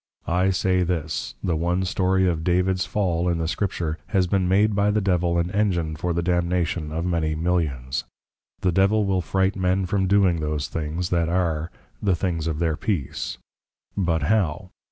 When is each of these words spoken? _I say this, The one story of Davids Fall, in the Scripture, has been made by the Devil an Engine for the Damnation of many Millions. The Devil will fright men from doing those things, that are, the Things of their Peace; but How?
_I 0.33 0.49
say 0.49 0.81
this, 0.81 1.35
The 1.43 1.55
one 1.55 1.85
story 1.85 2.27
of 2.27 2.43
Davids 2.43 2.87
Fall, 2.87 3.29
in 3.29 3.37
the 3.37 3.47
Scripture, 3.47 3.99
has 4.07 4.25
been 4.25 4.47
made 4.47 4.73
by 4.73 4.89
the 4.89 4.99
Devil 4.99 5.37
an 5.37 5.51
Engine 5.51 5.95
for 5.95 6.11
the 6.11 6.23
Damnation 6.23 6.91
of 6.91 7.05
many 7.05 7.35
Millions. 7.35 8.05
The 8.61 8.71
Devil 8.71 9.05
will 9.05 9.21
fright 9.21 9.55
men 9.55 9.85
from 9.85 10.07
doing 10.07 10.39
those 10.39 10.67
things, 10.69 11.11
that 11.11 11.29
are, 11.29 11.69
the 12.01 12.15
Things 12.15 12.47
of 12.47 12.57
their 12.57 12.75
Peace; 12.77 13.37
but 13.95 14.23
How? 14.23 14.71